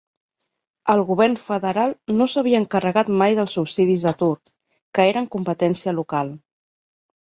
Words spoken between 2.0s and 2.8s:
no s'havia